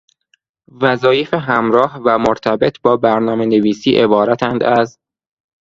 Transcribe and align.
وظایف 0.81 1.33
همراه 1.33 2.01
و 2.05 2.17
مرتبط 2.17 2.81
با 2.83 2.97
برنامهنویسی 2.97 3.95
عبارتند 3.95 4.63
از: 4.63 4.99